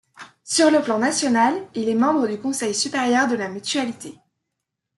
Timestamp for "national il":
0.97-1.87